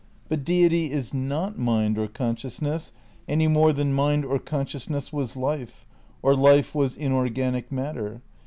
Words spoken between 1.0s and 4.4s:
not mind or consciousness any more than mind or